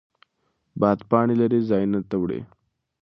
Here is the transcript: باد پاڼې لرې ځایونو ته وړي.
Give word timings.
باد 0.79 0.99
پاڼې 1.09 1.35
لرې 1.41 1.59
ځایونو 1.69 1.99
ته 2.09 2.15
وړي. 2.21 2.41